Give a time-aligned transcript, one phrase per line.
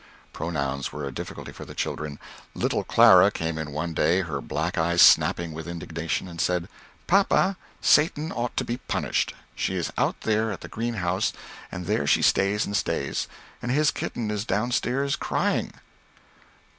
[0.33, 2.17] Pronouns were a difficulty for the children.
[2.55, 6.69] Little Clara came in one day, her black eyes snapping with indignation, and said,
[7.05, 9.35] "Papa, Satan ought to be punished.
[9.53, 11.33] She is out there at the greenhouse
[11.71, 13.27] and there she stays and stays,
[13.61, 15.71] and his kitten is down stairs crying."